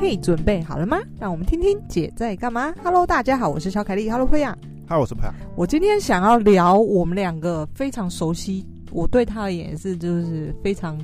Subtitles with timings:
[0.00, 0.98] 嘿，准备好了吗？
[1.18, 2.74] 让我们听听姐在干嘛。
[2.82, 4.10] Hello，大家好，我是小凯丽。
[4.10, 4.56] Hello，佩雅。
[4.88, 5.34] Hello，我是佩雅。
[5.54, 10.98] 我今天想要聊我们两个非常熟悉，我对他而言是就是非常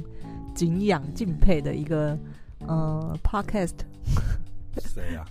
[0.54, 2.18] 敬仰、敬佩的一个
[2.66, 3.74] 呃 Podcast。
[4.78, 5.26] 谁呀？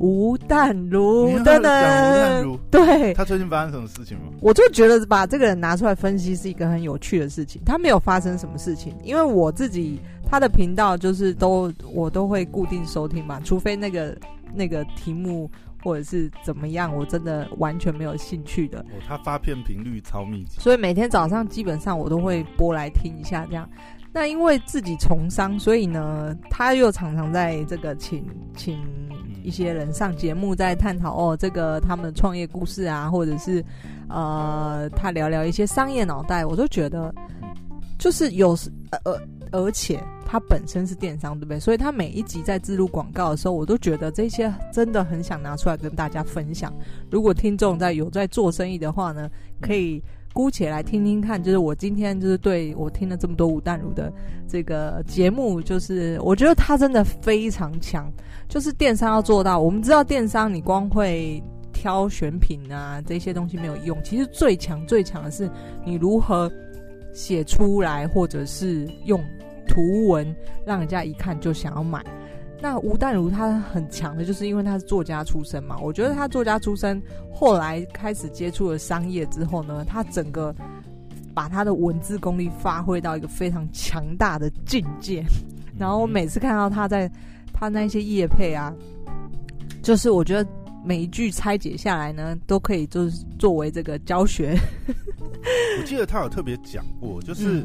[0.00, 2.58] 吴淡如等等？
[2.70, 4.24] 对，他最近发生什么事情吗？
[4.40, 7.62] 我就觉得把这个人拿出来分析是一个很有趣的事情。
[7.64, 14.16] 他没有发生什么事情，因为我自己他的频道就是都我都会固定收听嘛，除非那个
[14.52, 15.48] 那个题目
[15.82, 18.80] 或者是怎么样，我真的完全没有兴趣的。
[18.80, 23.68] 哦，他发片频率超密集，所以每天早上基本上我都会播来听一下这样。
[24.12, 28.24] 那因为自己从商，所以呢，他又常常在这个请
[28.56, 28.78] 请。
[29.44, 33.64] 一些人上节目在探讨哦，这个他们创业故事啊，或者是
[34.08, 37.14] 呃，他聊聊一些商业脑袋，我都觉得
[37.98, 38.56] 就是有
[38.90, 39.20] 呃，
[39.52, 41.60] 而且他本身是电商，对不对？
[41.60, 46.74] 所以他每一集在植入广告的时候，我都觉得这些真的很想拿出来跟大家分享。
[47.10, 50.02] 如果听众在有在做生意的话呢，可以。
[50.34, 54.12] 姑且来听听看，就是我今天就是对我听了这么多吴淡如的
[54.48, 58.12] 这个节目，就是我觉得他真的非常强。
[58.48, 61.40] 就是电商要做到，我们知道电商你光会
[61.72, 65.48] 挑选品啊这些东西没有用，其实最强最强的是
[65.86, 66.50] 你如何
[67.12, 69.22] 写出来，或者是用
[69.68, 70.34] 图文
[70.66, 72.04] 让人家一看就想要买。
[72.64, 75.76] 那吴淡如他很强的，就是因为他是作家出身嘛。
[75.82, 76.98] 我觉得他作家出身，
[77.30, 80.54] 后来开始接触了商业之后呢，他整个
[81.34, 85.22] 把他的文字功力发挥到一个非常强大的境界。
[85.78, 87.06] 然后我每次看到他在
[87.52, 88.72] 他那些业配啊，
[89.82, 90.50] 就是我觉得
[90.82, 94.58] 每一句拆解下来呢，都可以就是作为这个教学。
[95.78, 97.62] 我记得他有特别讲过，就是。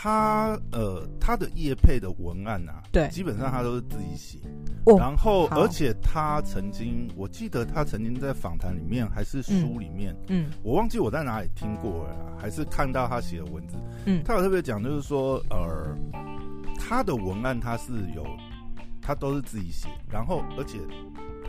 [0.00, 4.38] 嗯他呃，他的业配的文案啊，对，基本上他都是自己写。
[4.86, 13.76] 哦，然后而且他曾经，我记得他曾经在访谈里面还是书里面，嗯，嗯，我忘记我在哪里听过了，还是看到他写的文字，
[14.06, 15.94] 嗯，他有特别讲，就是说，呃，
[16.78, 18.24] 他的文案他是有，
[19.02, 20.78] 他都是自己写，然后而且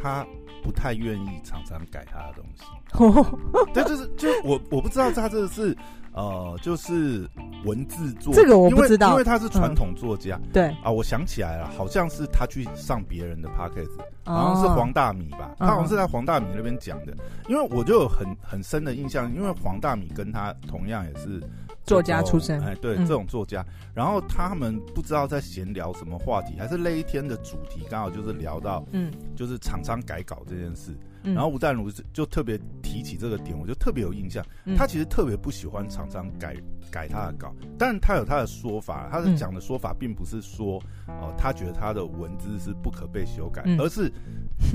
[0.01, 0.25] 他
[0.63, 2.63] 不太愿意常常改他的东西。
[2.93, 5.77] 哦，对，就是就我我不知道他这个是。
[6.13, 7.25] 呃，就是
[7.63, 10.37] 文字作这个我不知道，因为，他是传统作家。
[10.43, 17.15] 嗯、对啊，我想起来了，好像是他去上别人的 podcast，好像是黄大米吧，他好像是在黄大米那边讲的。
[17.47, 21.41] 因为我就有很很深的印象，因为黄大米跟他同样也是
[21.83, 23.65] 作家出身，哎，对，嗯、这种作家。
[23.93, 30.91] 然后他们不知道在闲聊什么话题，还是那一天的主题刚好就是聊到，嗯，就是厂商改稿这件事。
[31.23, 34.43] 然后吴淡如就特别提起这个点，我就特别有印象。
[34.75, 36.55] 他其实特别不喜欢厂商改
[36.89, 39.07] 改他的稿，但他有他的说法。
[39.11, 44.11] 他的讲的说法并不是说，哦、呃，他觉得他的文字是不可被修改，而是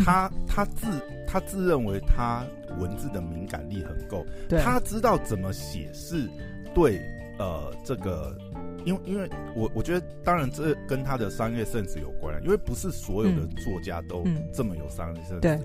[0.04, 0.86] 他 他自
[1.26, 2.44] 他自认为他
[2.78, 6.30] 文字的敏感力很够，他知道怎么写是
[6.76, 7.00] 对
[7.38, 8.36] 呃这个，
[8.84, 14.22] 因为因为我我觉得当然这跟他的商业 sense 有关，因为不是所有的作家都
[14.52, 15.40] 这么有商业 sense。
[15.40, 15.58] 对。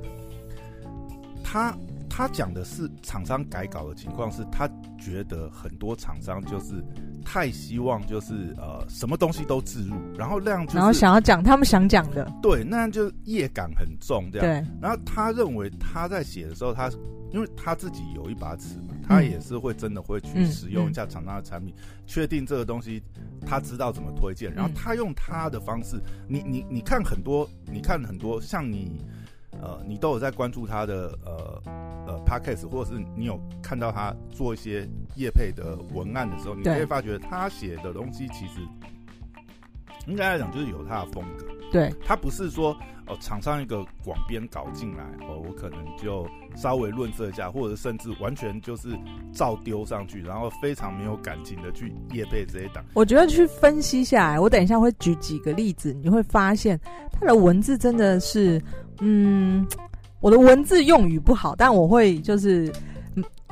[1.43, 1.77] 他
[2.09, 6.81] 他讲的是厂商改稿的情况，是他觉得很多厂商就是
[7.23, 14.47] 太希望就是呃什么东西都置入，然后那样就是，然后想要讲他们想讲的，对，那样就业感很重这样。
[14.47, 16.89] 对，然后他认为他在写的时候，他
[17.31, 21.73] 因为他自己有一把尺嘛，他也是会真的会去使用一下厂商的产品，
[22.05, 23.01] 确定这个东西
[23.45, 29.01] 他知道怎么推荐，然后他用他的方式，你你你看很多，你看很多像你。
[29.61, 31.61] 呃，你都有在关注他的呃
[32.07, 38.59] 呃 podcast，或者是你有看到他做一些业配的文案的时候，你可以发觉他写的东西其实
[40.07, 41.45] 应该来讲就是有他的风格。
[41.71, 42.75] 对，他不是说
[43.07, 48.89] 哦，厂商一个广编搞进来哦，我可能就稍微润色一下，或者甚至完全就是
[49.31, 52.83] 照丢上去，然后非常没有感情的去业配这些档。
[52.93, 56.77] 我觉得去分析下来，我等一下会举几个例子，你会发现
[57.11, 58.59] 他的文字真的是。
[59.01, 59.67] 嗯，
[60.19, 62.71] 我的文字用语不好，但我会就是，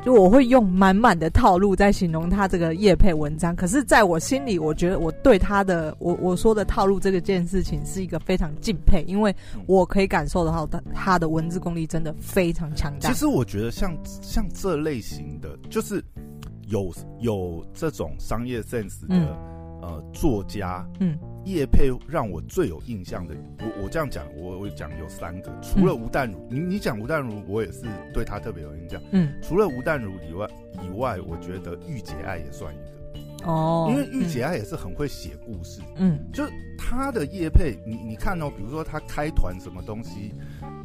[0.06, 3.56] 就我会用满满的套路在形容他这个叶配文章。
[3.56, 9.36] 可是，在我心里，我觉得我对他的我我说的套路这个件事情是一个非常敬佩，因为
[9.66, 13.10] 我可以感受得到他他的文字功力真的非常强大。
[13.10, 16.04] 其实我觉得像像这类型的，就是
[16.68, 19.28] 有有这种商业 sense 的、嗯、
[19.82, 21.18] 呃作家，嗯。
[21.52, 29.02] 业配让我最有印象的，我我这样讲，我我讲有三个，除了吴淡如，嗯、你你讲吴淡如，我也是对他特别有印象。
[29.12, 30.48] 嗯，除了吴淡如以外，
[30.84, 33.50] 以外，我觉得御姐爱也算一个。
[33.50, 36.44] 哦，因为御姐爱也是很会写故事，嗯，就
[36.78, 40.34] 他的叶配，你你看哦，比如说他开团什么东西，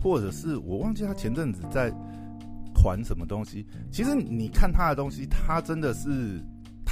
[0.01, 1.91] 或者是我忘记他前阵子在
[2.73, 6.41] 团什么东西，其实你看他的东西，他真的是，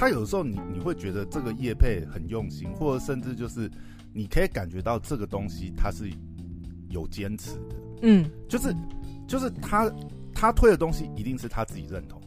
[0.03, 3.71] 他有时候你你会觉得这个叶配很用心，或者甚至就是
[4.11, 6.11] 你可以感觉到这个东西他是
[6.89, 8.75] 有坚持的，嗯，就是
[9.25, 9.89] 就是他
[10.35, 12.21] 他推的东西一定是他自己认同。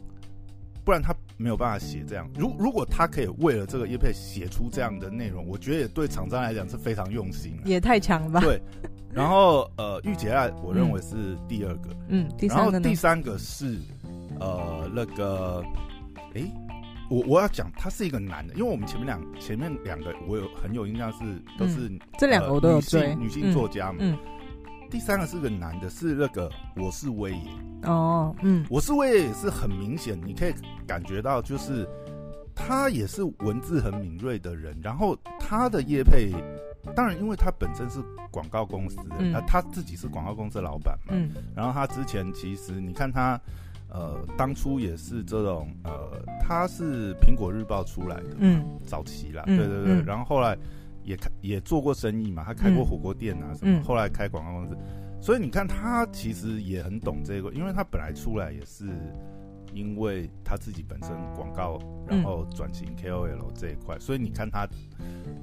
[0.83, 2.27] 不然他没有办法写这样。
[2.35, 7.59] 如如果他可以为了这个叶配写出这样的内容，我觉得也对厂商来讲是非常用心。
[7.63, 8.39] 也太强了吧？
[8.39, 8.59] 对。
[9.13, 11.89] 然后呃，御姐爱我认为是第二个。
[12.07, 12.27] 嗯。
[12.39, 12.71] 第三个。
[12.71, 13.77] 然后第三个是
[14.39, 15.61] 呃那个，
[16.33, 16.41] 哎，
[17.09, 21.19] 我我要讲他是一个男的，因为我们前面两前面两个我有很有印象是
[21.57, 23.97] 都是、嗯、这两个我都有追、呃、女性女性作家嘛。
[23.99, 24.13] 嗯。
[24.13, 24.19] 嗯
[24.89, 27.51] 第三个是个男的，是那个我是威爷
[27.83, 30.53] 哦，嗯，我是威爷也是很明显，你可以
[30.87, 31.85] 感觉到，就是
[32.55, 34.79] 他也是文字很敏锐的人。
[34.81, 36.31] 然后他的业配，
[36.95, 37.99] 当然因为他本身是
[38.31, 43.37] 广告公司，嗯，他自己是广告公司的老板嘛，嗯，然后他之前其实你看他，
[43.97, 50.55] 呃，当初也是这种，呃，他是苹果日报出来的，嗯，早期啦，对对对，嗯，然后后来。
[51.03, 54.77] 也开也做过生意嘛，他开过火锅店啊什么，嗯、后来开广告公司，
[55.21, 58.89] 所以你看他其实也很懂这个，因为他本来出来也是
[59.73, 64.67] 因为他自己本身广告，然后转型 KOL 这一块，所以你看他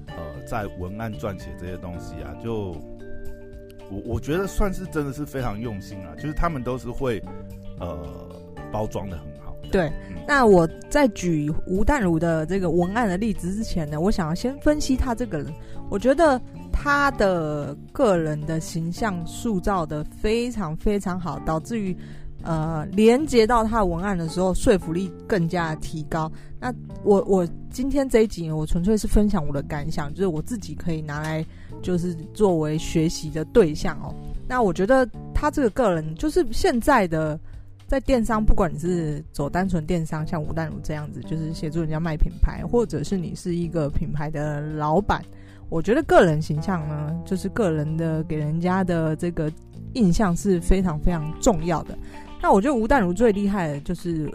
[0.09, 2.73] 呃在文案撰写这些东西啊，就
[3.91, 7.23] 我我觉得算是真的是非常用心啊，就是他们都是会
[7.81, 8.24] 呃
[8.75, 9.55] 包装的很好。
[9.71, 9.91] 对，
[10.27, 15.47] 那我在举吴淡如的这个文案的例子之前呢，我想要先分析他这个人。
[15.91, 16.41] 我觉得
[16.73, 21.97] 他的个人的形象塑造的非常非常好，导致于
[22.43, 26.31] 呃连接到他的文案的时候，说服力更加提高。
[26.59, 26.75] 那
[27.05, 31.45] 我我今天这一集我纯粹是分享我的感想，就是我自己可以拿来
[31.81, 34.13] 就是作为学习的对象哦。
[34.49, 37.39] 那我觉得他这个个人就是现在的。
[37.87, 45.23] 在电商，不管你是走单纯电商，像吴淡如这样子，就是协助人家卖品牌，或者是你是一个品牌的老板，
[45.69, 49.53] 我觉得个人形象呢，就是个人的给人家的这个
[49.93, 51.97] 印象是非常非常重要的。
[52.43, 54.31] 那我觉得吴淡如最厉害的就是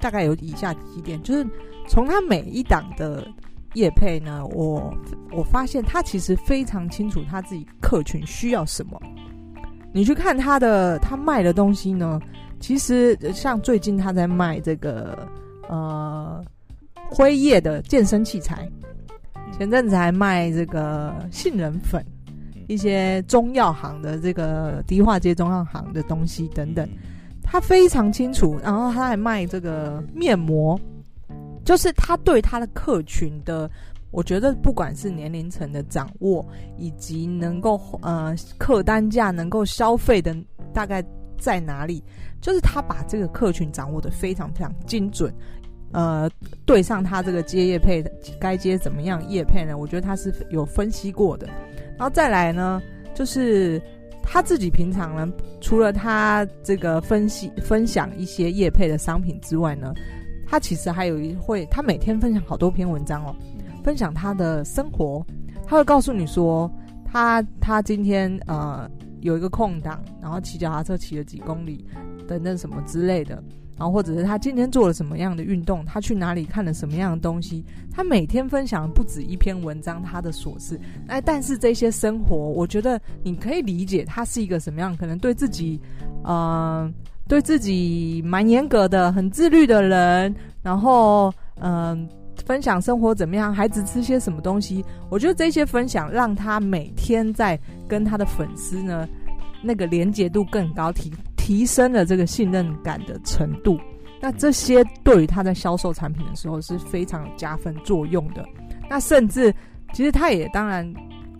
[0.00, 1.46] 大概有以下几点，就是
[1.88, 3.26] 从他每一档的
[3.74, 4.92] 业配呢，我
[5.30, 9.00] 我发现他其实非常清楚他自己客群需要什么。
[9.92, 12.20] 你去看他的他卖的东西呢，
[12.64, 15.28] 其实像最近他在卖这个
[15.68, 16.42] 呃
[17.10, 18.66] 辉夜的健身器材，
[19.52, 22.02] 前阵子还卖这个杏仁粉，
[22.66, 26.88] 一些中药行的这个迪化街中药行的东西等等，
[27.42, 28.58] 他非常清楚。
[28.62, 30.80] 然后他还卖这个面膜，
[31.66, 33.70] 就是他对他的客群的，
[34.10, 36.42] 我觉得不管是年龄层的掌握，
[36.78, 40.34] 以及能够呃客单价能够消费的
[40.72, 41.04] 大概
[41.36, 42.02] 在哪里。
[42.44, 45.32] 就是他把这个客群掌握得非常非常精准，
[45.92, 46.28] 呃，
[46.66, 48.04] 对上他这个接业配
[48.38, 49.78] 该接怎么样业配呢？
[49.78, 51.46] 我觉得他是有分析过的。
[51.96, 52.82] 然后再来呢，
[53.14, 53.80] 就是
[54.22, 59.94] 他自己平常呢，除了他这个分析分享一些业配的商品之外呢，
[60.46, 63.34] 他其实还有一会，他每天分享好多篇文章哦，
[63.82, 65.24] 分享他的生活，
[65.66, 66.70] 他会告诉你说，
[67.06, 68.86] 他他今天呃
[69.22, 71.82] 有一个空档，然后骑脚踏车骑了几公里。
[72.26, 73.42] 等等什么之类的，
[73.76, 80.80] 然后或者是他今天做了什么样的运动，他去哪里看了什么样的东西，他每天分享不止一篇文章，他的琐事。
[81.08, 85.80] 哎，但是这些生活，我觉得你可以理解他是一个什么样，可能对自己，
[86.22, 86.90] 呃，
[87.28, 90.34] 对自己蛮严格的，很自律的人。
[90.62, 92.08] 然后，嗯、
[92.46, 99.06] 分享生活怎么样，孩子吃些什么东西，我觉得这些分享让他每天在跟他的粉丝呢，
[99.62, 101.12] 那个连结度更高，提。
[101.44, 103.78] 提升了这个信任感的程度，
[104.18, 108.42] 那这些对于他在销售产品的时候是非常有加分作用的。
[108.88, 109.54] 那甚至
[109.92, 110.90] 其实他也当然，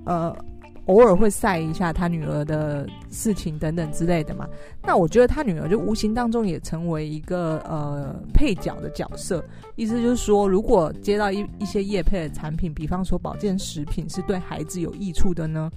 [0.04, 0.36] 呃，
[0.84, 4.46] 偶尔会晒一下他女儿的事情等等之类的嘛。
[4.82, 9.42] 那我觉得他女儿就无形当中也成为一个呃配角的角色，
[9.74, 15.70] 意思就是说，如果接到一一些业配的产品，比方说保健食品是对孩子有益处的呢。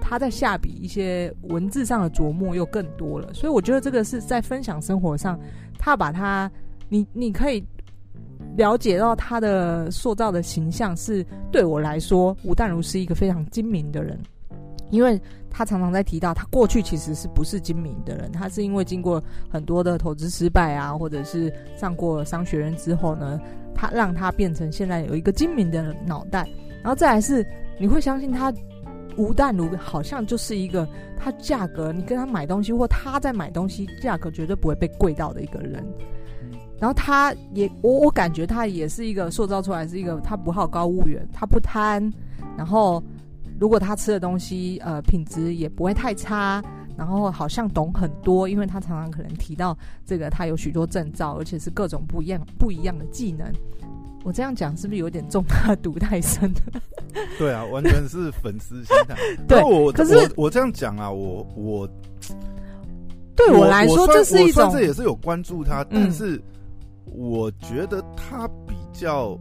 [0.00, 5.38] 他在下笔一些文字上的琢磨又更多了，所以我觉得这个是在分享生活上，
[5.78, 6.50] 他把他，
[6.88, 7.64] 你你可以
[8.56, 14.18] 了解到他的塑造的形象是对我来说，吴淡如是一个非常精明的人，
[14.90, 23.40] 因为他常常在提到，他过去其实是不是精明的人，他是因为经过很多的投资失败啊，或者是上过商学院之后呢，
[23.74, 26.46] 他让他变成现在有一个精明的脑袋。
[26.82, 27.46] 然后再来是，
[27.78, 28.52] 你会相信他
[29.16, 35.84] 吴淡如好像就是一个，他价格你跟他买东西，或他在买东西，价格绝对不会被贵到的一个人。
[36.78, 42.12] 然后他也，我我感觉他也是一个塑造出来是一个，他不好高骛远，他不贪，
[42.56, 43.02] 然后。
[43.60, 46.60] 如果他吃的东西，呃，品质也不会太差，
[46.96, 53.46] 然后好像懂很多，因为他常常可能提到这个，他有许多证照，而且是各种不一样不一样的技能。
[54.24, 56.52] 我这样讲是不是有点中他毒太深？
[57.38, 59.16] 对啊，完全是粉丝心态。
[59.48, 61.88] 对，我可是我我这样讲啊，我我
[63.34, 66.40] 对我来说这是一种，这也是有关注他，但是
[67.06, 69.38] 我觉得他比较。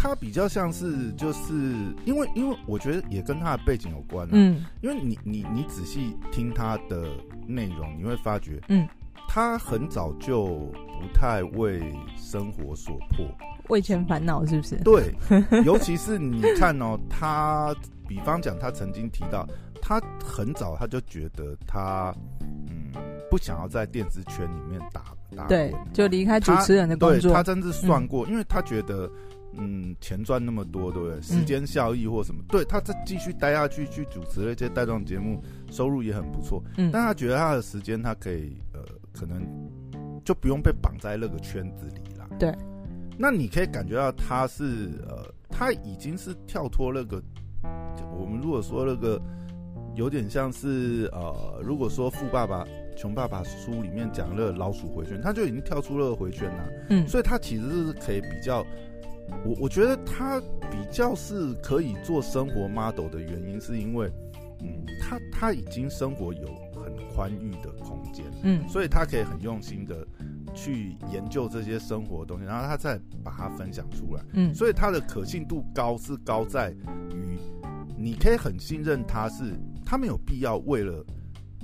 [0.00, 1.52] 他比较像是，就是
[2.04, 4.30] 因为，因为我觉得也跟他的背景有关啊。
[4.32, 7.08] 嗯，因为你你你仔细听他的
[7.48, 8.86] 内容，你会发觉，嗯，
[9.38, 10.46] 他很早就
[11.00, 11.80] 不太为
[12.16, 13.24] 生活所迫，
[13.68, 14.74] 为钱烦恼，是不是？
[14.82, 15.14] 对，
[15.64, 17.72] 尤其是你看哦，他
[18.08, 19.46] 比方讲，他曾经提到，
[19.80, 22.90] 他很早他就觉得他嗯
[23.30, 27.32] 不想要在电视圈里面打打，对，就离开主持人的工作。
[27.32, 29.08] 他真是算过，嗯，因为他觉得。
[29.60, 31.20] 嗯，钱赚那么多，对不对？
[31.22, 36.62] 时间效益或什么，嗯、对他再继续待下去，去主持那些带状节目，收入也很不错。
[36.76, 38.80] 嗯，但他觉得他的时间，他可以呃，
[39.18, 39.42] 可能
[40.24, 42.28] 就不用被绑在那个圈子里了。
[42.38, 42.54] 对，
[43.18, 47.20] 那你可以感觉到他是呃，他已经是跳脱那个，
[48.16, 49.20] 我们如果说那个
[49.94, 52.64] 有点像是呃，如果说《富爸爸
[52.96, 56.68] 穷爸爸》书里面讲那个老鼠回圈，他就已经跳出那个回圈了。
[56.90, 58.64] 嗯，所以他其实是可以比较。
[59.44, 64.10] 我我觉得他比较是可以做生活 model 的原因，是因为，
[64.62, 66.67] 嗯，他他已经生活有很
[67.18, 70.06] 宽裕的空间，嗯，所以他可以很用心的
[70.54, 76.70] 去研究这些生活的东西，然后他再把它分享出来，嗯，所以他的可信度高是高在
[77.10, 77.36] 于，
[77.96, 79.52] 你可以很信任他是，
[79.84, 81.04] 他没有必要为了，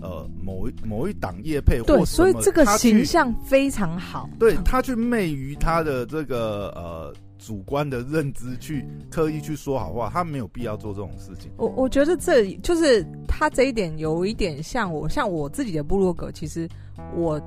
[0.03, 7.15] 呃，某一某一档业配或，对，所以这个形象非常好，对他去媚于他的这个呃。
[7.45, 11.51] 主观的认知去刻意去说好话，他没有必要做这种事情。
[11.59, 16.33] 我我觉得这就是他这一点有一点像我，像我自己的部落格。
[16.33, 16.67] 其实
[17.15, 17.39] 我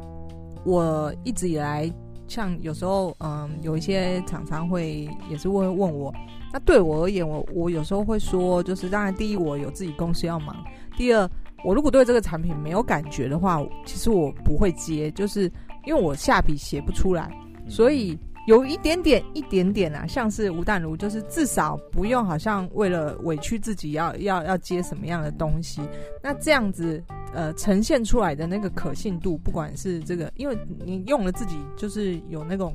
[0.63, 1.92] 我一直以来，
[2.27, 6.13] 像有时候嗯，有一些厂商会也是会问我。
[6.54, 10.56] 那对我而言，我我有时候会说，就是当然第一，我有自己公司要忙；
[10.96, 11.27] 第二，
[11.66, 15.51] 我如果对这个产品没有感觉的话，其实我不会接，就是
[15.88, 17.36] 因为我下笔写不出来，
[17.68, 18.16] 所以。
[18.48, 25.82] 有一点点，一点点啊，像是吴淡如，就是至少不用好像为了委屈自己要要要接什么样的东西，
[26.24, 32.74] 那这样子呃呈现出来的那个可信度，不管是这个，因为你用了自己就是有那种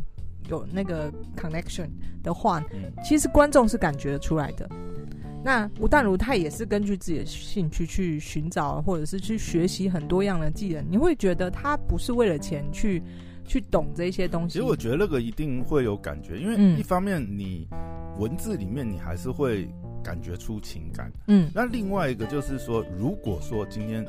[0.50, 1.88] 有那个 connection
[2.22, 2.62] 的话，
[3.02, 4.68] 其实观众是感觉得出来的。
[5.42, 13.02] 那吴淡如他也是根据自己的兴趣去寻找，或者是去学习很多样的技能，你会觉得他不是为了钱去。
[13.44, 17.68] 去懂这些东西，其实我觉得那个一定会有感觉，因为一方面你
[18.18, 19.68] 文字里面你还是会
[20.02, 24.06] 感觉出情感，嗯，那另外一个就是说，如果说今天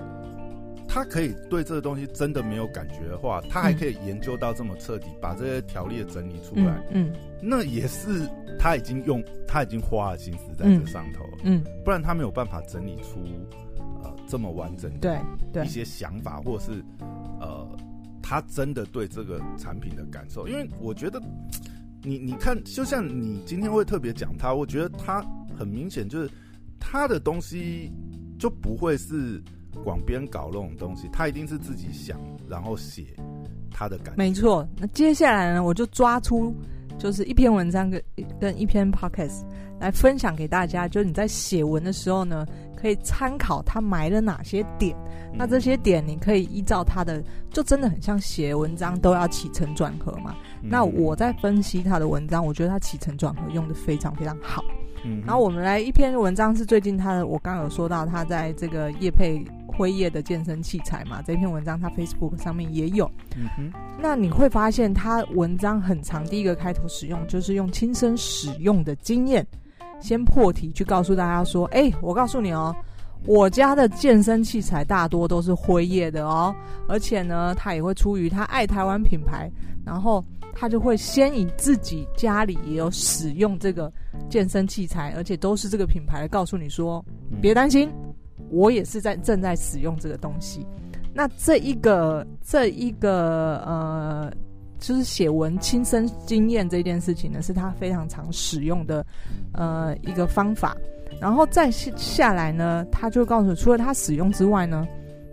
[0.87, 7.11] 他可以对这个东西真的没有感觉的话，他还可以研究到这么彻底，把这些条例整理出来，嗯，
[7.41, 8.27] 那也是
[8.59, 13.19] 他已经用他已经花了心思在这上头，嗯，不然他没有办法整理出
[14.03, 17.12] 呃这么完整的一些想法，或是呃。
[18.33, 21.21] 他真的对这个产品的感受，因为我觉得，
[22.01, 25.23] 你你看，就像你今天会特别讲他，我觉得他
[25.55, 26.27] 很明显就是
[26.79, 27.91] 他的东西
[28.39, 29.39] 就不会是
[29.83, 33.15] 广编搞那种东西，他一定是自己想然后写
[33.69, 34.15] 他的感。
[34.17, 36.55] 没错，那接下来呢，我就抓出
[36.97, 38.01] 就是一篇文章跟
[38.39, 39.43] 跟一篇 podcast
[39.79, 42.45] 来分享给大家，就是你在写文的时候呢，
[42.75, 44.95] 可以参考他埋了哪些点。
[45.35, 50.35] 那这些点你可以依照他的，就真的很像写文章都要起承转合嘛。
[50.61, 54.63] 嗯、那我在分析他的文章，我觉得他起承转合用的非常非常好。
[55.03, 59.43] 嗯，然后我们来一篇文章是最近他的，我刚刚有说到他在这个叶配
[59.75, 63.09] 辉夜的健身器材嘛，这篇文章他 Facebook 上面也有。
[63.35, 69.45] 嗯哼，那你会发现他文章很长，第一个开头使用就是用亲身使用的经验，
[69.99, 72.75] 先破题去告诉大家说，哎，我告诉你哦。
[73.25, 76.53] 我家的健身器材大多都是辉夜的哦，
[76.89, 79.49] 而且呢，他也会出于他爱台湾品牌，
[79.85, 80.21] 然后
[80.53, 83.89] 他就会先以自己家里也有使用这个
[84.29, 87.01] 健身器材，而且都是这个品牌来告诉你说，
[87.41, 87.89] 别担心，
[88.53, 90.65] 我也是在正在使用这个东西。
[91.13, 94.31] 那这一个这一个呃，
[94.79, 99.05] 就是写文亲身经验这件事情呢，是他非常常使用的
[99.53, 100.75] 呃一个方法。
[101.21, 104.87] 然后再下下来呢，他就告诉你，除了他使用之外呢，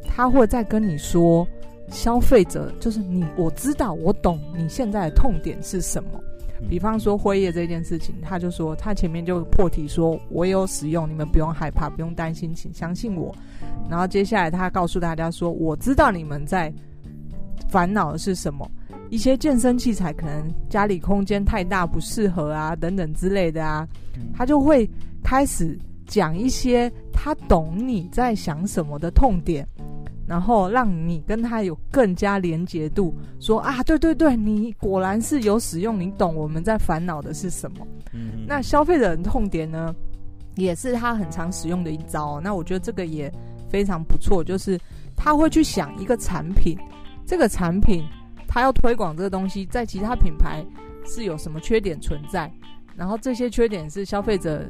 [0.06, 1.46] 他会再跟你说，
[1.88, 6.10] 消费者就是你，我知道，我懂你现在的痛点是什么。
[6.68, 13.34] 比方说辉夜这件事情，他就说他前面就破题说，我有使用，你们不用害怕，不用担心，请相信我。
[13.88, 16.72] 然后接下来他告诉大家说，我知道你们在
[17.68, 18.70] 烦恼的是什么，
[19.08, 23.88] 一些健身器材可能家里空间太大不适合啊，等等之类的啊，
[24.32, 24.88] 他就会
[25.24, 25.76] 开始
[26.06, 29.66] 讲一些他懂你在想什么的痛点。
[30.30, 37.84] 然后让你跟他有更加连结度，说啊，对对对，你果然是有使用，你懂我们在烦恼的是什么。
[38.12, 38.44] 嗯嗯。
[38.46, 39.92] 那消费者的痛点呢，
[40.54, 42.40] 也是他很常使用的一招。
[42.40, 43.28] 那我觉得这个也
[43.68, 44.78] 非常不错，就是
[45.16, 46.78] 他会去想一个产品，
[47.26, 48.04] 这个产品
[48.46, 50.64] 他要推广这个东西，在其他品牌
[51.04, 52.48] 是有什么缺点存在，
[52.94, 54.64] 然后这些缺点是消费者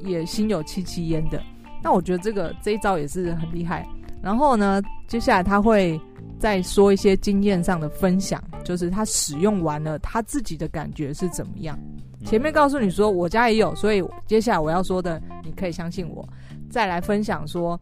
[0.00, 1.42] 也心有戚戚焉的。
[1.82, 3.88] 那我觉得这个这一招也是很厉害。
[4.22, 6.00] 然后呢，接下来他会
[6.38, 11.78] 再说一些经验上的分享，就是他使用完了他自己的感觉是怎么样。
[12.24, 16.28] 前面告诉你说我家也有，所以接下来我要说的你可以相信我。
[16.68, 17.80] 再来分享说，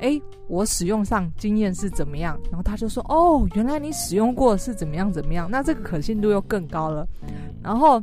[0.00, 2.38] 哎，我使用上经验是怎么样？
[2.50, 7.06] 然后他就说，哦，原来你使用过是怎么样怎么样，那这个可信度又更高了。
[7.62, 8.02] 然后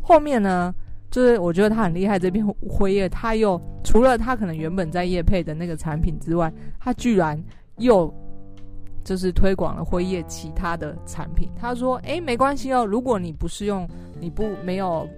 [0.00, 0.74] 后面呢？
[1.14, 7.40] 就是我觉得他很厉害，这边辉夜他又除了他可能原本在业配的那个产品之外，他居然
[7.76, 8.12] 又
[9.04, 11.48] 就是推广了辉夜其他的产品。
[11.56, 13.88] 他说：“哎，没关系哦，如果你不是用，
[14.20, 15.08] 你不没有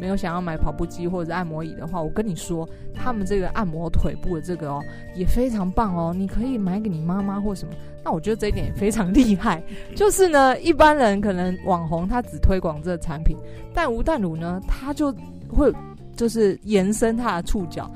[0.00, 4.80] 没有想要买跑步机或者按摩椅的话，我跟你说，他们这个按摩腿部的这个哦
[5.14, 7.74] 也非常棒哦，你可以买给你妈妈或什么。
[8.02, 9.62] 那我觉得这一点也非常 厉害。
[9.94, 13.36] 就是呢，一般人可能网红他只推广这个产品，
[13.74, 15.14] 但吴淡如呢，他就。
[15.54, 15.72] 会
[16.16, 17.90] 就是延伸他的触角，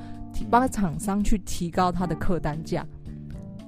[0.48, 2.86] 帮厂商去提高他的客单价，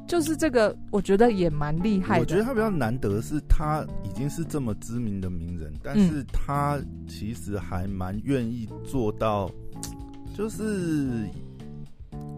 [0.07, 2.21] 就是这个，我觉得也蛮厉害的。
[2.21, 9.51] 我觉得他比较难得是，他已经是这么知名的名人，但是他其实还蛮愿意做到，
[10.35, 11.29] 就是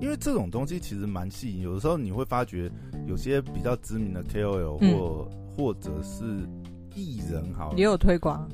[0.01, 1.61] 因为这种东西其实蛮吸引。
[1.61, 2.71] 有的时候你会发觉，
[3.07, 6.25] 有些比较知名的 KOL 或、嗯、或者是
[6.95, 8.49] 艺人，好也有推广，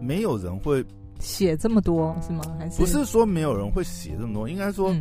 [0.00, 0.84] 没有人会。
[1.22, 2.42] 写这么多是吗？
[2.58, 4.48] 还是不是说没有人会写这么多？
[4.48, 4.94] 应该说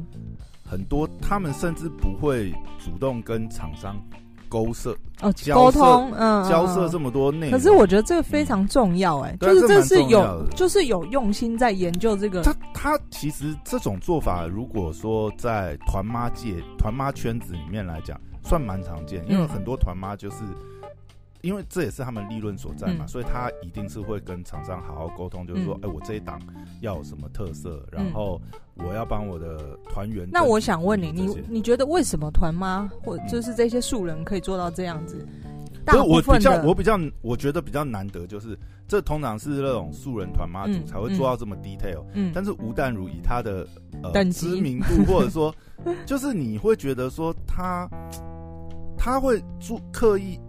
[0.64, 4.00] 很多，他们甚至不会主动跟厂商
[4.48, 7.52] 勾涉哦，沟通，嗯，交涉这么多内容。
[7.52, 12.44] 可是我觉得这个非常重要，哎，就是这是有，就是有用心在研究这个。
[12.44, 20.38] 他他其实这种做法，如果说在团妈界、团妈圈子里面来讲，算蛮常见，因为很多团妈就是。
[21.42, 26.40] 因为这也是他们利润所在嘛，嗯、所以他一定是会跟厂商好好沟通，就是说，哎、嗯欸，我这一档
[26.82, 28.40] 要有什么特色，然后
[28.76, 30.28] 我要帮我的团员。
[30.32, 35.28] 那我想问你，你你觉得为什么团妈或就是这些素人可以做到这样子？
[35.44, 42.04] 嗯、大部分的我比较我比较我觉得比较难得，就是这通常是那种素人团妈组才会做到这么 detail。
[42.14, 43.68] 嗯，嗯但是吴淡如以他的
[44.04, 45.54] 呃知名度，或者说，
[46.06, 47.90] 就是你会觉得说他
[48.96, 50.40] 他会做刻意。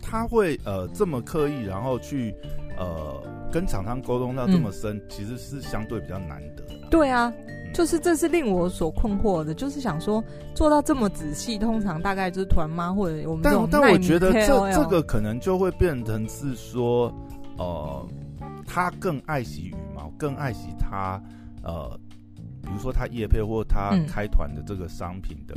[0.00, 2.34] 他会呃这么刻意，然后去
[2.76, 6.62] 呃跟厂商沟通到这么深，嗯、其实是相对比较难得。
[6.62, 6.88] 的。
[6.90, 10.22] 对啊，嗯、就是这是令我所困惑的，就是想说
[10.54, 17.12] 做到这么仔细，通常大概就是团妈或者我们但但我觉得这这个可能就会变成是说，
[17.58, 18.06] 呃，
[18.66, 21.20] 他更爱惜羽毛，更爱惜他
[21.62, 21.98] 呃，
[22.62, 25.54] 比如说他叶配或他开团的这个商品的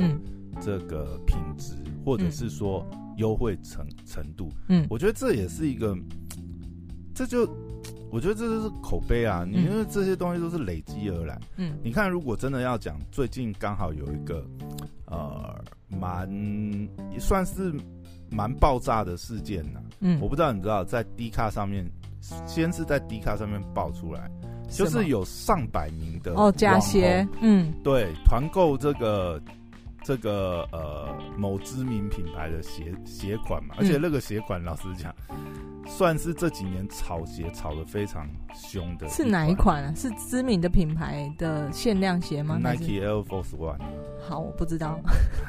[0.60, 2.84] 这个品质，嗯、或者是说。
[3.22, 5.96] 优惠程程度，嗯，我觉得这也是一个，
[7.14, 7.48] 这就
[8.10, 9.46] 我觉得这就是口碑啊。
[9.48, 14.44] 你因为这些东西都是累积而来，嗯，你看，如果真的要讲，最近刚好有一个
[15.06, 15.54] 呃，
[15.88, 16.28] 蛮
[17.12, 17.72] 也算是
[18.28, 21.88] 蛮爆炸的事件呢，嗯，我不知道你知道，在 D 卡上面，
[22.44, 24.28] 先是在 D 卡上面爆出来，
[24.68, 29.40] 就是有上百名的哦假鞋，嗯，对，团购这个。
[30.04, 35.14] 这个呃某知名品牌的鞋鞋款嘛，而且那个鞋款老实讲，
[35.86, 39.08] 算是这几年炒鞋炒的非常凶的。
[39.08, 39.92] 是哪一款啊？
[39.96, 43.80] 是知名的品牌的限量鞋吗？Nike Air Force One。
[44.20, 45.00] 好，我不知道。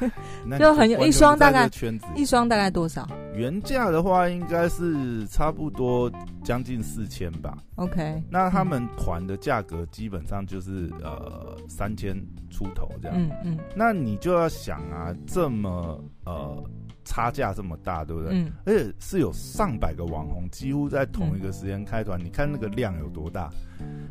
[0.58, 1.70] 就很有一双大概
[2.16, 3.08] 一双大概多少？
[3.34, 6.10] 原价的话应该是差不多
[6.42, 7.56] 将近四千吧。
[7.76, 12.16] OK，那他们团的价格基本上就是呃三千
[12.50, 13.16] 出头这样。
[13.16, 16.64] 嗯嗯，那你就要想啊，这么呃。
[17.04, 18.32] 差价这么大，对不对？
[18.32, 22.18] 嗯，而且是有上百个网红，几乎在同一个时间开团。
[22.20, 23.50] 嗯、你看那个量有多大？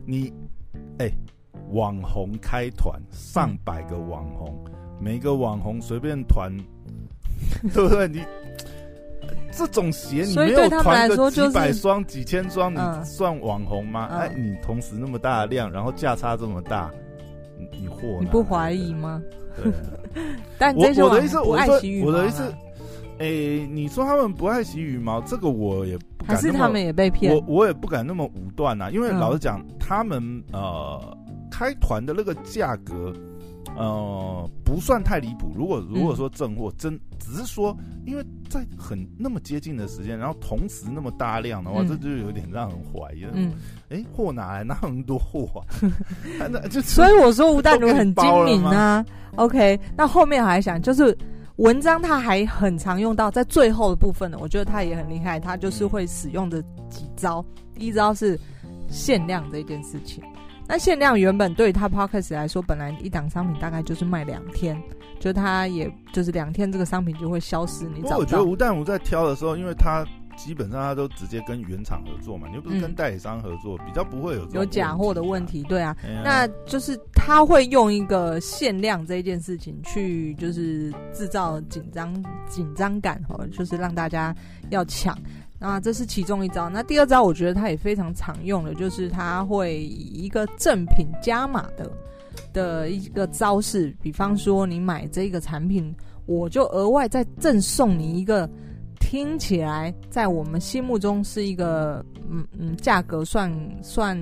[0.06, 0.32] 你，
[1.00, 1.14] 哎、欸，
[1.72, 6.52] 网红开团上百个网红，嗯、每个网红随便团，
[7.74, 8.08] 对不对？
[8.08, 8.24] 你
[9.52, 14.08] 这种鞋你没有团个几百双、几千双，你算网红吗？
[14.12, 16.92] 哎、嗯，你同时那么大的量，然后价差这么大，
[17.58, 19.22] 你你货你不怀疑吗？
[19.56, 19.72] 对，
[20.58, 22.54] 但我我的意思，我说我的意思。
[23.20, 26.36] 哎、欸，你说他们不爱惜羽毛，这个我也不敢。
[26.36, 27.34] 还是他们也被骗？
[27.34, 31.18] 我我也不敢那么武断呐，因为老实讲，嗯、他们呃
[31.52, 33.14] 开团的那个价格，
[33.78, 35.54] 呃不算太离谱。
[35.56, 43.26] 如果如果说正货真，只是说因为在很那么接近的时间，然后同时那么大量的话，嗯、这就有点让人怀疑。
[43.32, 43.54] 嗯，
[43.90, 45.64] 哎，货哪来那么多货啊？
[46.50, 49.06] 那就所以我说吴淡如很精明啊。
[49.36, 51.16] OK，那后面还想就是。
[51.58, 57.46] 文章他还很常用到在最后的部分呢，我觉得他也很厉害，他就是会使用的几招。
[57.76, 58.40] 第一招是
[58.90, 60.24] 限量这件事情，
[60.68, 64.82] 那限量原本对于他 p o c k e t 来说，本来一档商品大概就是卖两天，
[65.20, 67.86] 就他也就是两天这个商品就会消失。
[67.96, 70.06] 你找我觉得吴淡如在挑的时候，因为他。
[70.36, 75.96] 基本上他都直接跟原厂合作嘛，你又不是跟代理商合作，嗯、比较不会有有假货的问题，对啊。
[76.04, 82.14] 啊那就是他会用一个限量这件事情去，就是制造紧张
[82.48, 84.36] 紧张感哦，就是让大家
[84.70, 85.18] 要抢。
[85.60, 86.70] 那这是其中一招。
[86.70, 91.90] 那第二招，我觉得他也非常常用的，就是他会以一个赠品加码的
[92.52, 98.50] 的一个招式，比方说你买这个产品，我就额外再赠送你一个。
[99.06, 104.18] 听起来在我们心目中是一个嗯嗯价格算算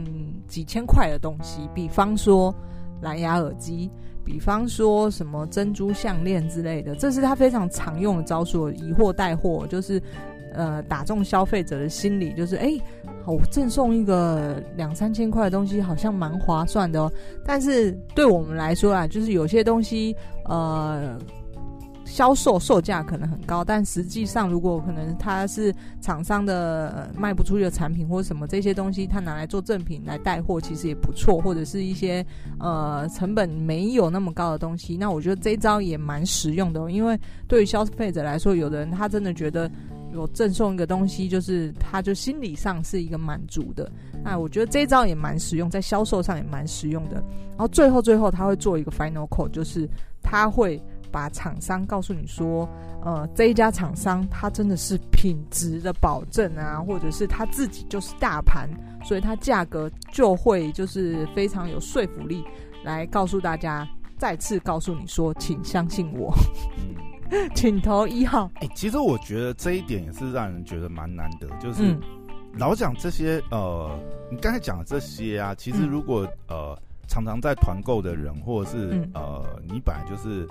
[0.47, 2.53] 几千块的东西，比方说
[2.99, 3.89] 蓝牙耳机，
[4.25, 10.01] 比方说什么珍珠项链之类的，这是他非常常用的招数，以货带货，就是
[10.53, 12.77] 呃打中消费者的心理，就是哎，
[13.25, 17.09] 我赠送一个两三千块的东西，好像蛮划算的哦。
[17.45, 20.13] 但是对我们来说啊，就是有些东西
[20.45, 21.17] 呃。
[22.11, 31.39] 销售售价可能很高，但实际上，如果可能它是厂商的卖不出去的产品或者什么这些东西，他拿来做赠品来带货，其实也不错。
[31.41, 32.23] 或者是一些
[32.59, 36.91] 呃成本没有那么高的东西，那我觉得这一招也蛮实用的。
[36.91, 39.71] 因为对于消费者来说，有的人他真的觉得
[40.11, 43.89] 有赠送一个东西，就是他就心理上是一个满足的。
[44.21, 47.23] 那我觉得这一招也蛮实用，在销售上也蛮实用的。
[47.51, 49.89] 然后最后最后他会做一个 final call，就是
[50.21, 50.77] 他会。
[51.11, 52.67] 把厂商告诉你说，
[53.03, 58.69] 呃，这一家厂商它真的是品质的保证啊，或者是它自己就是大盘，
[59.03, 62.43] 所以它价格就会就是非常有说服力，
[62.83, 66.33] 来告诉大家，再次告诉你说，请相信我，
[66.77, 68.49] 嗯、 请投一号。
[68.55, 71.99] 哎、欸，其实我觉得这一点也是让人觉得蛮难得，就是、嗯、
[72.53, 73.99] 老讲这些，呃，
[74.31, 80.47] 你刚才讲的这些啊，其实如果、嗯、呃常常在团购的人，或者是、嗯、呃你本来就是。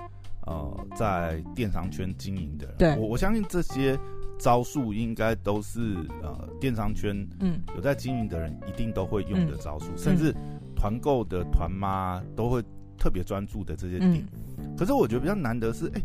[0.47, 3.99] 呃，在电商圈经营的人，对，我我相信这些
[4.39, 7.61] 招数应该都是呃电商圈嗯。
[7.77, 10.35] 有在经营的人一定都会用的招数，嗯、甚至
[10.75, 12.63] 团购的团妈都会
[12.97, 14.27] 特别专注的这些点。
[14.59, 16.01] 嗯、可是我觉得比较难得是，哎、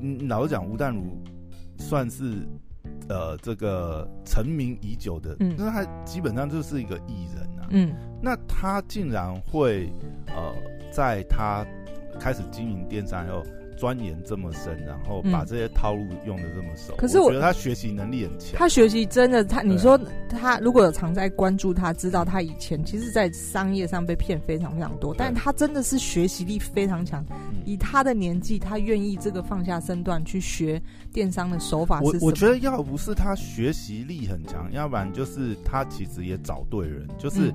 [0.00, 1.22] 欸，老实讲，吴淡如
[1.78, 2.48] 算是
[3.08, 9.92] 呃这个成名已久的，嗯，那他基本上就是一个艺人啊，嗯，那他竟然会
[10.28, 10.54] 呃
[10.90, 11.66] 在他。
[12.18, 13.42] 开始经营电商以后，
[13.76, 16.94] 钻研这么深，然后把这些套路用的这么熟。
[16.96, 18.58] 可是我觉得他学习能力很强。
[18.58, 27.24] 他学习真的，他你说他如果有常在关注他，知道他以前其实，在商业上被骗非常非常多，但他真的是学习力非常强。
[27.66, 30.80] 以他的年纪，他愿意这个放下身段去学
[31.12, 32.00] 电商的手法？
[32.00, 37.52] 我我觉得要不是他学习力很强，要不然就是他其实也找对人，就是。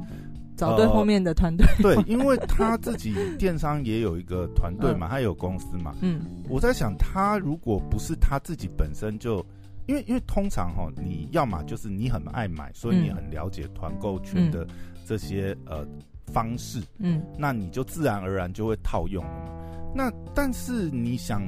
[0.61, 5.95] 找对后面的团队、呃， 对，因为 他自己电商也有一个团队嘛，嗯、他有公司嘛。
[6.01, 9.43] 嗯，我在想，他如果不是他自己本身就，
[9.87, 14.67] 因为因为通常哈，你要么就是你很爱买，所以你很了解团购圈的
[15.03, 15.87] 这些、嗯、呃
[16.31, 19.51] 方式，嗯，那你就自然而然就会套用了嘛。
[19.95, 21.41] 那但是你想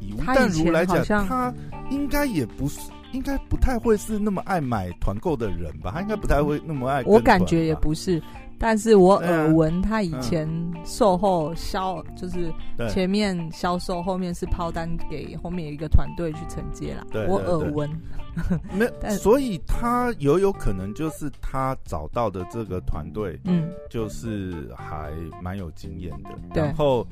[0.00, 1.52] 以以吴淡如来讲，他
[1.90, 2.78] 应该也不是，
[3.12, 5.90] 应该不太会是那么爱买团购的人吧？
[5.94, 7.02] 他应该不太会那么爱。
[7.04, 8.22] 我感觉也不是。
[8.62, 10.46] 但是我耳闻他以前
[10.84, 12.52] 售后销，就是
[12.90, 17.06] 前面销售，后面是抛单给后面有一个团队去承接啦。
[17.26, 17.90] 我耳闻，
[18.76, 26.30] 没，所以他有有可能就是他找到的这个团队，嗯，就是还蛮有经验的。
[26.54, 27.06] 然后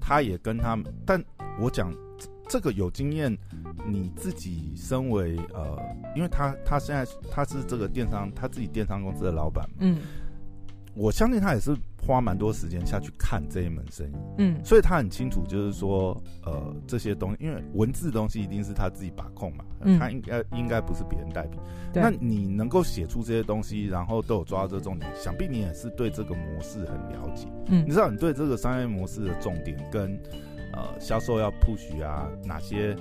[0.00, 1.22] 他也跟他们，但
[1.60, 1.92] 我讲
[2.48, 3.36] 这个有经验，
[3.84, 5.78] 你自己身为呃，
[6.16, 9.98] 因为他他现在他是这个电商，他自己电商公司的老板，嗯。
[10.96, 21.58] 我相信他也是花蛮多时间下去看这一门生意，嗯，所以他很清楚，就是说，呃，这些东西，因为文字东西一定是他自己把控嘛，嗯，他应该应该不是别人代笔。
[21.92, 30.18] 那你能够写出这些东西，然后都有抓到这个重点，想必你也是对这个模式很了解，嗯，你知道你对这个商业模式的重点跟，
[30.72, 32.96] 呃，销售要 push 啊，哪些，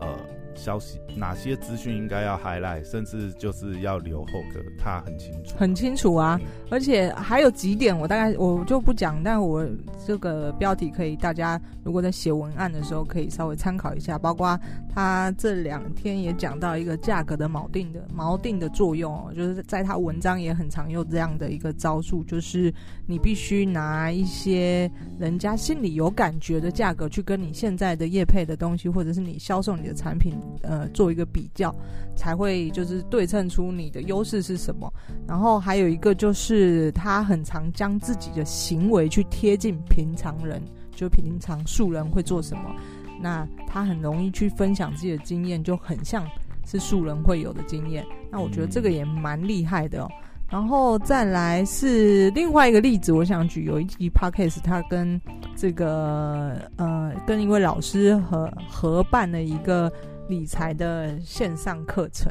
[0.00, 0.18] 呃。
[0.58, 6.38] 消息哪些资讯应该要 highlight，甚至就是要留后格，他很清楚，很清楚啊。
[6.42, 9.66] 嗯、而且还有几点，我大概我就不讲，但我
[10.06, 14.18] 这个标题可以大家如果在写文案的时候可以稍微参考一下。
[14.18, 14.58] 包括
[14.98, 22.74] 他这两天也讲到一个价格的锚定的锚定的作用哦，就是在他文章也很常用这样的一个招数，就是
[23.06, 30.36] 你必须拿一些人家心里有感觉的价格去跟你现在的业配的东西，或者是你销售你的产品。
[30.62, 31.72] 呃，做一个比较，
[32.16, 34.92] 才会就是对称出你的优势是什么。
[35.28, 42.74] 然后还有一个就是，他很常将自己的行为去贴近平常人，就平常素人会做什么。
[43.20, 46.26] 那他很容易去分享自己的经验，就很像
[46.66, 48.04] 是素人会有的经验。
[48.30, 50.08] 那我觉得这个也蛮厉害的哦。
[50.50, 55.20] 然后再来是另外一个例子，我想举有一集 Podcast，他跟
[55.54, 59.92] 这个呃跟一位老师合合办了一个。
[60.28, 62.30] 理财的线上课程，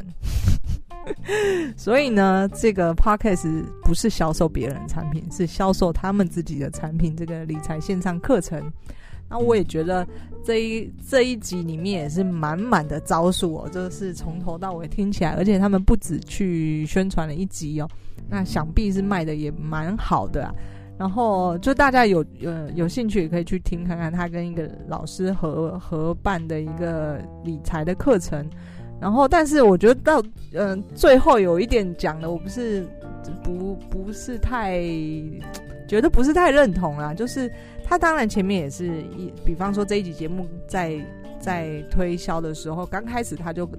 [1.76, 7.18] 所以呢，这个 podcast 不是销售别人产品，是销售他们自己的产品。
[7.18, 8.72] 这个理财线上课程，
[9.30, 10.08] 那我也觉得
[10.44, 17.88] 这一这一集里面也是满满的招数哦，就是从头到尾听起来，而且他们不止去宣传了一集哦，
[18.30, 20.54] 那想必是卖的也蛮好的啊。
[20.98, 28.44] 然后就大家有呃有兴趣也可以去听看看他跟一个老师合合办的一个理财的课程，
[29.00, 32.88] 然后但是我觉得到嗯、最后有一点讲的我不是
[33.44, 34.82] 不不是太
[35.88, 37.52] 觉得不是太认同啦，就是
[37.84, 41.00] 他当然前面也是一比方说这一集节目在
[41.40, 43.70] 在推销的时候刚开始他就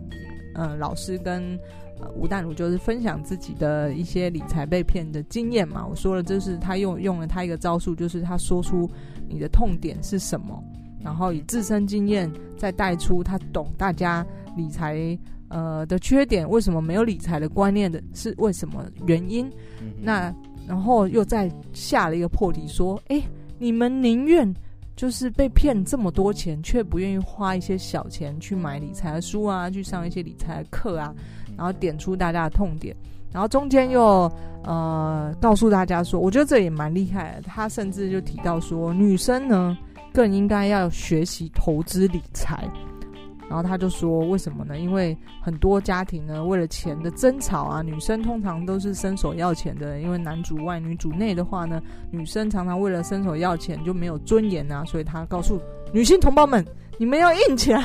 [0.54, 1.58] 嗯、老师跟。
[2.14, 5.84] 吴淡如就是分享自己的一些理财被骗的经验嘛。
[5.84, 8.88] 我说了，就是他用用了他一个招数，就是他说出
[9.28, 10.62] 你的痛点是什么，
[11.02, 14.24] 然后以自身经验再带出他懂大家
[14.56, 19.50] 理财呃的缺点，为什么没有理财的观念的是为什么原因？
[20.00, 20.34] 那
[20.66, 23.22] 然后又再下了一个破题说，哎，
[23.58, 24.52] 你们宁愿
[24.96, 31.14] 就是被骗这么多钱，却不愿意花一些小钱去买理财的书啊，去上一些理财的课啊。
[31.56, 32.94] 然后点出大家的痛点，
[33.32, 34.30] 然后中间又
[34.62, 37.42] 呃告诉大家说，我觉得这也蛮厉害的。
[37.42, 39.76] 他甚至就提到说，女生呢
[40.12, 42.70] 更应该要学习投资理财。
[43.48, 44.78] 然后他就说，为什么呢？
[44.78, 50.00] 因为很多家庭呢为了钱的争吵啊，女生通常都是伸手要钱的。
[50.00, 51.80] 因为男主外女主内的话呢，
[52.11, 54.84] 女生常常为了伸手要钱就没有尊严啊。
[54.84, 55.61] 所以他告诉
[55.92, 56.64] 女性同胞们，
[56.98, 57.82] 你们要硬起来。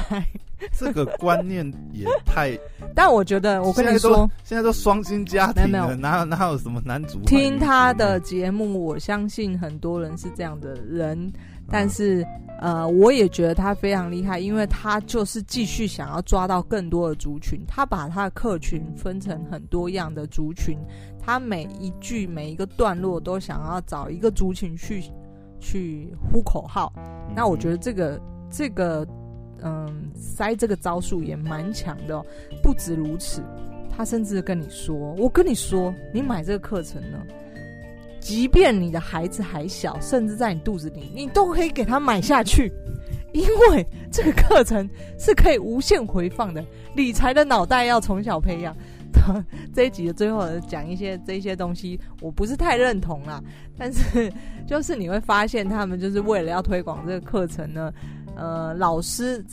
[0.71, 2.57] 这个观念也太
[2.95, 7.19] 但我觉得，我跟你说，现在都双薪家庭了，哪有哪有什么男主？
[7.25, 11.33] 听他的节目，我相信很多人是这样的人，
[11.69, 12.25] 但是
[12.59, 20.77] 呃，我也觉得他非常厉害，因为他就是继续想要抓到更多的族群，他把他的客群分成很多样的族群，
[21.19, 25.03] 他每一句每一个段落都想要找一个族群去
[25.59, 26.93] 去呼口号。
[27.35, 29.07] 那我觉得这个这个。
[29.65, 32.25] 嗯，塞这个招数也蛮强的哦。
[32.61, 33.41] 不止如此，
[33.89, 37.17] 他甚至跟你说：“我跟你说，你买这个课程呢，
[38.23, 42.71] 即便你的孩子还小，甚至在你肚子里，你都可以给他买下去，
[43.33, 46.63] 因为这个课程是可以无限回放的。
[46.95, 48.73] 理财的脑袋要从小培养。
[49.75, 53.43] ”这一集的最后讲一些这些东西，我不是太认同啦。
[53.77, 54.31] 但是
[54.65, 57.93] 就是你会发现，他们就是为了要推广这个课程呢。
[58.35, 59.43] 呃，老师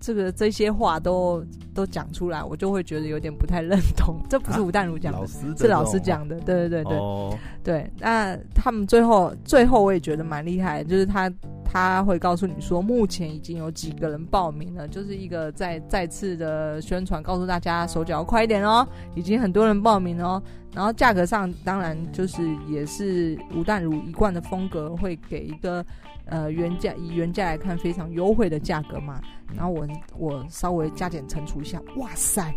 [0.00, 4.18] 这这个这些话都都讲出来，我就会觉得有点不太认同。
[4.28, 6.34] 这不是吴淡如讲的，啊、老是老师讲的。
[6.40, 7.90] 对对对对，哦、对。
[7.98, 11.30] 那他们最后最后我也觉得蛮厉害，就是他
[11.72, 20.42] 他会告诉你说，目前已经有几个人报名了，就是一个再再次的宣传，告诉大家手脚快一点哦，已经很多人报名哦。
[20.74, 25.84] 然后价格上当然就是也是吴淡如一贯的风格，会给一个
[26.24, 29.20] 呃原价以原价来看非常优惠的价格嘛。
[29.54, 29.86] 然后我
[30.18, 32.52] 我稍微加减乘除一下， 哇塞！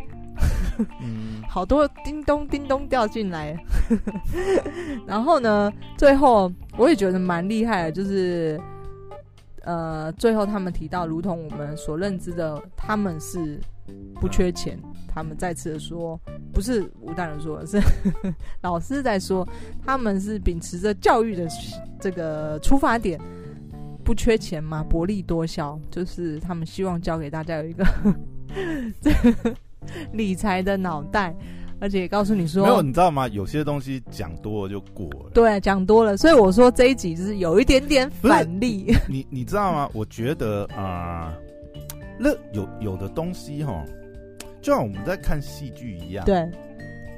[1.00, 3.56] 嗯，好多叮咚叮咚掉进来，
[5.06, 8.60] 然后呢，最后我也觉得蛮厉害的，就是
[9.64, 13.60] 呃，最后他们提到，如同我们所认知的，他们是
[14.22, 14.80] 不缺钱。
[15.08, 16.20] 他们再次的说，
[16.52, 17.80] 不是吴大人说，是
[18.62, 19.48] 老师在说，
[19.86, 21.48] 他们是秉持着教育的
[22.00, 23.20] 这个出发点，
[24.04, 27.86] 不缺钱嘛，薄利多销，就是他们希望教给大家有一个
[29.02, 29.56] 这个。
[30.14, 31.36] 理财的脑袋，
[31.84, 33.28] 而且也告诉你说，没有，你知道吗？
[33.28, 35.32] 有些东西讲多了就过了。
[35.34, 38.96] 对，讲多了，所以我说这一集就是有一点点反例。
[39.10, 39.90] 你你知道吗？
[39.94, 41.34] 我觉得啊，
[42.18, 43.84] 那、呃、有有的东西哈，
[44.62, 46.24] 就像我们在看戏剧一样。
[46.24, 46.50] 对，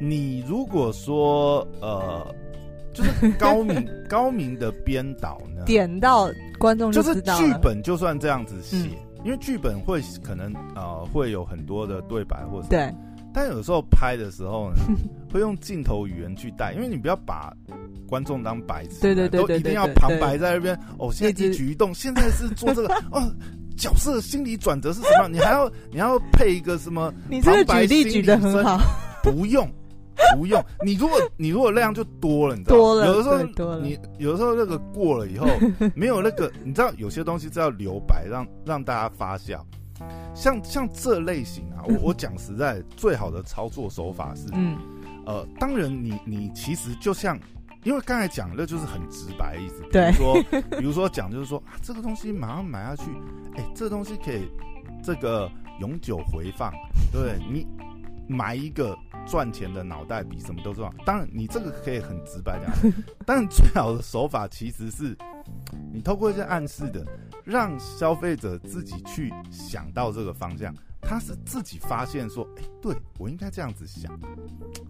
[0.02, 2.26] 你如果说呃，
[2.92, 8.78] 就是高明 高明的编导呢，点到观众就是剧本就算这样子写。
[8.78, 12.94] 嗯因为剧本会可能呃会有很多的对白或者对，
[13.36, 14.78] 但有时候拍的时候呢，
[15.32, 17.54] 会用镜头语言去带，因为你不要把
[18.08, 20.74] 观众当白痴，对对对，都一定要旁白在那边。
[20.98, 23.22] 哦，现在一举一动，现在是做这个 哦，
[23.78, 25.28] 角色心理转折是什么？
[25.28, 27.14] 你还要你还要配一个什么？
[27.30, 28.80] 你这个举例举得很好，
[29.22, 29.70] 不用。
[30.38, 35.46] 不用，你如果你如果那样就多了，你知道多了，有的时候你有的时候那个过了以后，
[35.94, 39.60] 没有那个，你知道有些东西是要留白，让让大家发酵。
[40.34, 44.78] 像像这类型啊，我我讲实在，最好的操作手法是，嗯，
[45.26, 47.40] 呃，当然你你其实就像，
[47.84, 50.44] 因为刚才讲的就是很直白的意思，比如说
[50.80, 53.04] 比如说讲就是说啊，这个东西马上买下去，
[53.56, 54.50] 哎、欸，这个东西可以
[55.04, 56.72] 这个永久回放，
[57.12, 57.40] 对不对？
[57.52, 57.68] 你
[58.28, 58.98] 买一个。
[59.28, 60.94] 赚钱的脑袋比什么都重要。
[61.04, 62.94] 当然，你这个可以很直白讲，
[63.26, 65.18] 但最好的手法其实是，
[65.92, 67.04] 你透过一些暗示的，
[67.46, 70.76] 让消费者自己去想到这个方向。
[71.08, 74.12] 他是自己发现说，哎、欸，对我应该这样子想。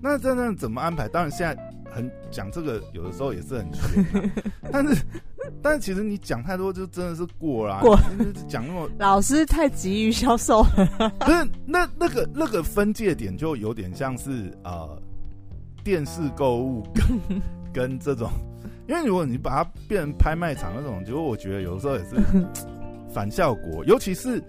[0.02, 1.10] 那这样怎么安排？
[1.10, 4.32] 当然，现在很讲这个，有的时候也是很缺。
[4.72, 5.06] 但是，
[5.62, 7.82] 但是其实你讲太多，就真的是过了。
[7.82, 8.00] 过
[8.48, 11.12] 讲那么老师太急于销售了。
[11.20, 14.98] 不是，那那个那个分界点就有点像是呃
[15.84, 17.42] 电视购物跟
[17.74, 18.32] 跟这种，
[18.88, 22.16] 因为如果你把它变成拍卖场那种，结果我觉得有的时候也是
[23.14, 24.42] 反效果，尤其是。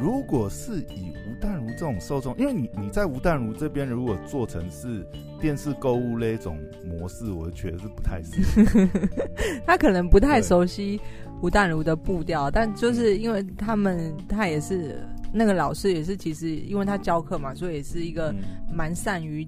[0.00, 5.04] 如果是以吴淡如这种受众，因为你你在吴淡如这边，如果做成是
[5.40, 8.88] 电视购物那种模式，我觉得是不太适合。
[9.66, 11.00] 他可能不太熟悉
[11.42, 14.96] 吴淡如的步调，但就是因为他们，他也是
[15.32, 18.32] 那个老师，也是其实因为他教课嘛，所以也是一个
[18.72, 19.44] 蛮善于。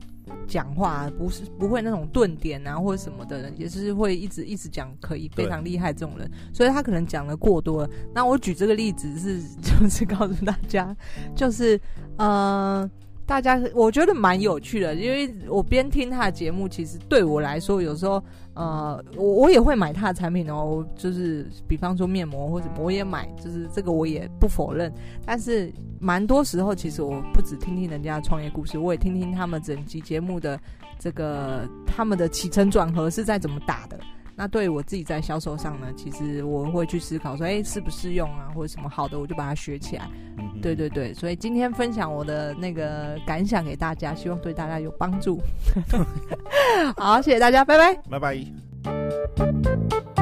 [0.47, 7.91] 讲话不是不会那种顿点啊或者什么的人，也是会一直一直讲，可以非常厉害这种人，所以他可能讲的过多了。
[8.15, 10.97] 那我举这个例子是， 就是告诉大家，
[11.35, 11.81] 就是
[12.17, 12.91] 呃。
[13.31, 18.21] 大家我觉得蛮有趣的，因为我边听他的节目，其实对我来说，有时候
[18.55, 24.93] 呃，我我也会买他的产品哦，就是比方说面膜或者我也买，就是这个我也不否认。
[25.25, 30.59] 但是蛮多时候，其实我不只听听人家的创业故事，我也听听他们整集节目的
[30.99, 33.97] 这个他们的起承转合是在怎么打的。
[34.37, 40.09] 那对我自己在销售上呢其实我会去思考说诶适不适用啊或者什么好的我就把它学起来
[40.63, 45.41] 对对对所以今天分享我的那个感想给大家希望对大家有帮助。
[46.97, 47.95] 好谢谢大家拜拜。
[48.11, 50.21] 拜拜。